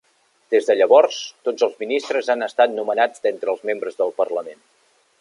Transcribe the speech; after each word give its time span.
Des 0.53 0.69
de 0.69 0.75
llavors, 0.79 1.19
tots 1.49 1.67
els 1.69 1.77
ministres 1.85 2.33
han 2.35 2.47
estat 2.49 2.75
nomenats 2.81 3.27
d'entre 3.29 3.57
els 3.57 3.65
membres 3.73 4.03
del 4.05 4.19
Parlament. 4.25 4.63